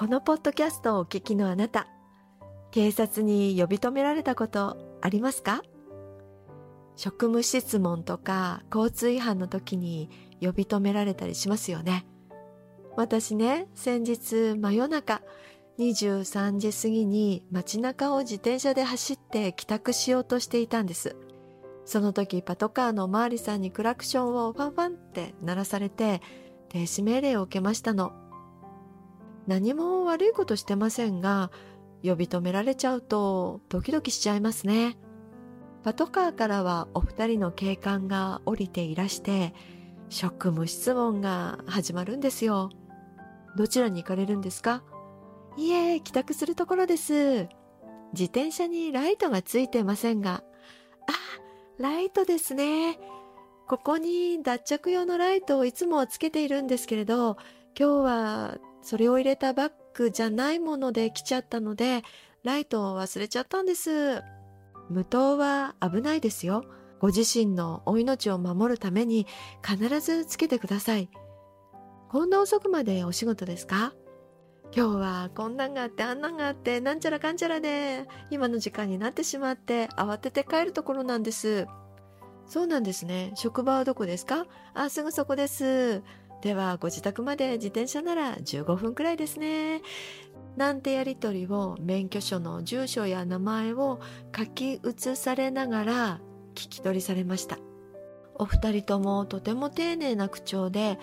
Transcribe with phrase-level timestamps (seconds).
[0.00, 1.86] このポッドキャストをお聞きのあなた
[2.70, 5.60] 警察に呼び止められたことありますか？
[6.96, 10.08] 職務質問とか交通違反の時に
[10.40, 12.06] 呼び止められたりしますよね。
[12.96, 15.20] 私ね先日真夜中
[15.78, 21.14] 23時過ぎに街中を自転車で走って帰宅しようとしていたんです。
[21.84, 26.22] その時パトカーのおまわりさんにクラクションをファンファンって鳴らされて
[26.70, 28.29] 停止命令を受けましたの。
[29.50, 31.50] 何も悪いことしてませんが
[32.04, 34.96] 呼び止められちゃうとドキドキしちゃいますね。
[35.82, 39.52] パトカーからはお二人の警官が降りていらして
[40.08, 42.70] 職務質問が始まるんですよ。
[43.56, 44.84] どちらに行かれるんですか？
[45.56, 47.48] いえ帰宅するところです。
[48.12, 50.44] 自転車にライトがついてませんが。
[51.08, 53.00] あライトですね。
[53.66, 57.36] ここに脱着用のライトをいつもつけているんですけれど
[57.78, 62.02] 今日はそれを入れたバッグじゃないもので来ちゃったので、
[62.42, 64.22] ライトを忘れちゃったんです。
[64.88, 66.64] 無灯は危ないですよ。
[66.98, 69.26] ご自身のお命を守るために
[69.66, 71.08] 必ずつけてください。
[72.08, 73.94] こんな遅くまでお仕事ですか？
[74.74, 81.66] 今日はこんなんがあってあんなんがあってなんちゃらかんちゃらで今の時間になってしまって慌てて帰るところなんです。
[82.46, 83.32] そうなんですね。
[83.36, 84.46] 職場はどこですか？
[84.74, 86.02] あ、すぐそこです。
[86.42, 89.82] ではご自宅まで自転車なら15分くらいですね。
[90.56, 94.00] なんてやりとりを免許証の住所や名前を
[94.36, 96.20] 書き写されながら
[96.54, 97.58] 聞き取りされました。
[98.34, 100.98] お二人ともとても丁寧な口調で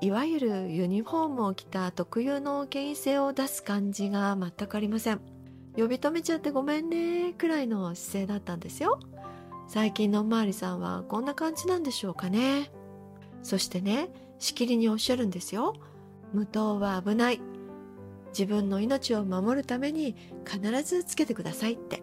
[0.00, 5.20] いわゆるユニフォームを着た特有の権威性を出す感じが全くありません。
[5.76, 8.98] 呼び止めちゃってごめんねくらいの姿勢だったんですよ。
[9.68, 12.70] 最近のおまわりさんはこんな感じなんでしょうかね。
[13.42, 15.74] そしてね、しきりにおっしゃるんですよ。
[16.32, 17.40] 無糖は危ない。
[18.30, 20.14] 自分の命を守るために
[20.46, 22.02] 必ずつけてくださいって。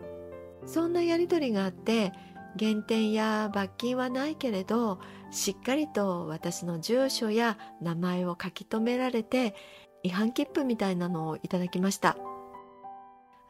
[0.65, 2.11] そんなやりとりがあって、
[2.55, 9.55] 減点や罰金はないけれど、しっかりと私の住所や名前を書き留められて、
[10.03, 12.17] 違反切符みたいなのをいただきました。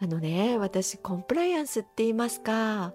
[0.02, 2.94] あのね、私コンプライアンスって言いますか、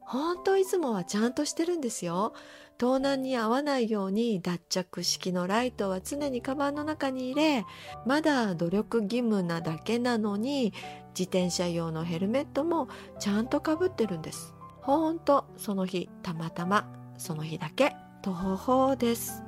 [0.00, 2.34] 本当いつもはちゃんとしてるんですよ。
[2.80, 7.66] 盗難に合わないように脱着式のライトは常にカバンの中に入れ、
[8.06, 10.72] まだ努力義務なだけなのに、
[11.08, 14.54] 自転車用のヘルメットもちゃんとかぶってるんです。
[14.80, 19.42] ほんと、その日、たまたま、その日だけ、とほほです。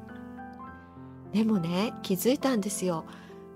[1.33, 3.07] でもね、気づいたんですよ。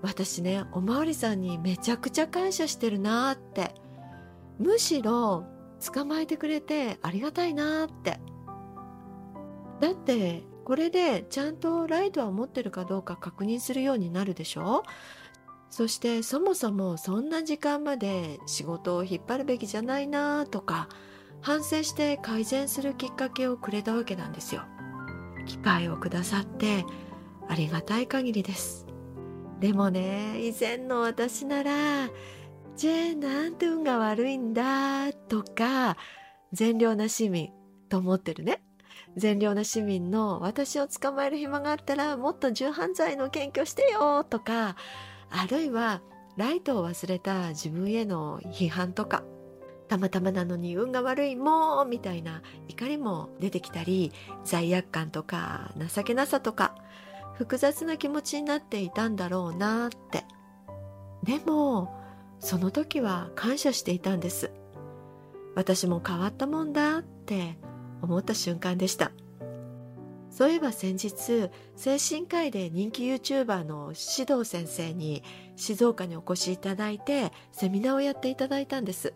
[0.01, 3.75] 私ね、おまわりさんにめちゃくちゃ感謝してるなーって。
[4.57, 5.43] むしろ、
[5.93, 8.19] 捕まえてくれてありがたいなーって。
[9.79, 14.83] だってこれでちゃんとライトは持ってるかどうか確認するようになるでしょ？
[15.69, 20.89] そしてそもそもそんな時間まで仕事を引っ張るべきじゃないなとか
[21.41, 24.63] 反省して改善するきっかけをくれたわけなんですよ。
[25.45, 26.83] 機会をくださって
[27.47, 28.85] ありがたい限りです。
[29.59, 32.09] でもね、以前の私なら、
[32.75, 35.97] じゃあなんて運が悪いんだとか、
[36.51, 37.49] 善良な市民
[37.89, 38.61] と思ってるね。
[39.15, 44.75] 善良な市民の私を捕まえる暇があったらもっと重犯罪の検挙してよとか、
[45.29, 46.01] あるいは
[46.37, 49.23] ライトを忘れた自分への批判とか、
[49.87, 54.11] たまたまなのに運が悪いもうみたいな怒りも出てきたり、
[54.43, 56.75] 罪悪感とか情けなさとか、
[57.33, 60.25] 複雑な気持ちになっていたんだろうなって。
[61.23, 61.93] でも、
[62.39, 64.51] その時は感謝していたんです。
[65.55, 67.57] 私も変わったもんだって
[68.01, 69.11] 思った瞬間でした。
[70.29, 71.09] そういえば先日
[71.75, 75.23] 精神科医で人気 YouTuber の指導先生に
[75.55, 79.13] 静岡にお越しいただいてセミナーをやっていただいたんです。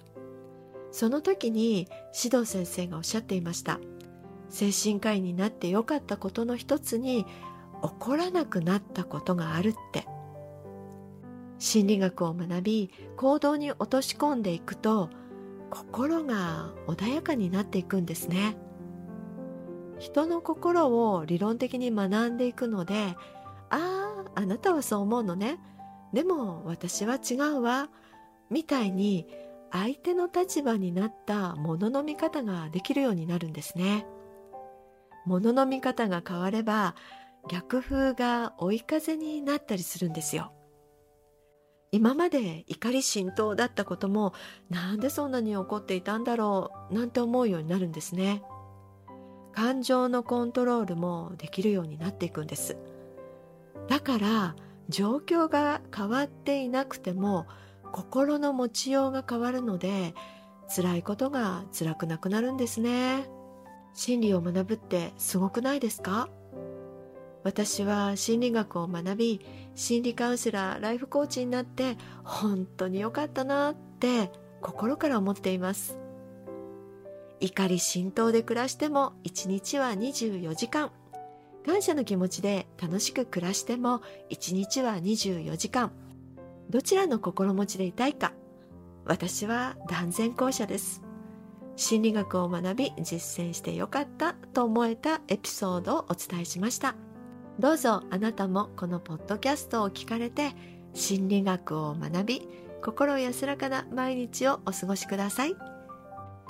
[0.92, 1.88] その時に
[2.24, 3.80] 指導先生がおっしゃっていました。
[4.50, 7.26] 精神科医になってよかったことの一つに
[7.82, 10.08] 怒らなくなったことがあるって。
[11.60, 15.12] 心理学を学び行動に落とし込んでいくと
[15.70, 18.58] 心が穏やかになっていくんですね。
[20.02, 23.16] 人の心を理論的に学んでいくので
[23.70, 25.60] あああなたはそう思うのね。
[26.12, 27.90] でも私は違うわ
[28.50, 29.28] みたいに
[29.72, 34.06] 相手の立場になったものの見方ができるようになるんですね。
[35.26, 36.96] ものの見方が変われば
[37.48, 40.52] 逆風が追い風になったりするんですよ。
[41.92, 44.34] 今まで怒り心頭だったことも
[44.70, 48.42] なんでそんなに怒っていたんだろうなんて思うようになるんですね。
[49.54, 52.78] 感情のコントロールもできるようになっていくんです。
[53.88, 54.56] だから
[54.90, 57.48] 状況が変わっていなくても
[57.92, 60.14] 心の持ちようが変わるので
[60.74, 63.30] 辛いことが辛くなくなるんですね。
[63.94, 66.30] 心理を学ぶってすごくないですか？
[67.44, 69.42] 私は心理学を学び
[69.76, 74.32] 心理カウンセラーライフコーチになって本当に良かったなって
[74.62, 75.98] 心から思っています。
[77.42, 80.92] 怒り心頭で暮らしても1日は24時間。
[81.66, 85.92] 感謝の気持ちで楽しく暮らしても1日は24時間。
[86.70, 88.34] どちらの心持ちでいたいか。
[89.06, 91.02] 私は断然後者です。
[91.76, 96.96] 心理学を学び実践してよかったと思えたエピソードをお伝えしました。
[97.58, 100.52] どうぞあなたもこのポッドキャストを聞かれて
[100.94, 102.48] 心理学を学び
[102.84, 105.71] 心安らかな毎日をお過ごしください。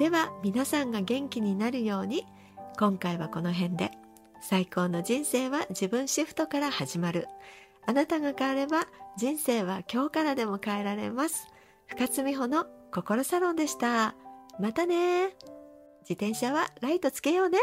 [0.02, 2.26] では皆さんが元気になるように
[2.80, 3.92] 今回はこの辺で。
[4.42, 7.28] 最高の人生は自分シフトから始まる。
[7.86, 11.46] あなたが変われば人生は今日からでも変えられます。
[11.86, 14.16] 深津美穂の心サロンでした。
[14.60, 15.36] またね。
[16.02, 17.60] 自転車はライトつけようね。